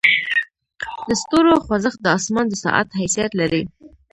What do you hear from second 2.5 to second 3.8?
ساعت حیثیت لري.